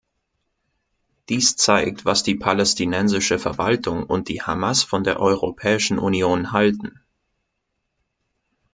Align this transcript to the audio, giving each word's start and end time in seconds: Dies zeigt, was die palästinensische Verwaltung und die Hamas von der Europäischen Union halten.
Dies 1.29 1.57
zeigt, 1.57 2.05
was 2.05 2.23
die 2.23 2.33
palästinensische 2.33 3.37
Verwaltung 3.37 4.01
und 4.03 4.29
die 4.29 4.41
Hamas 4.41 4.81
von 4.81 5.03
der 5.03 5.19
Europäischen 5.19 5.99
Union 5.99 6.53
halten. 6.53 7.01